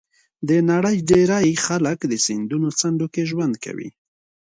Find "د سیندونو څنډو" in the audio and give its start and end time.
2.11-3.07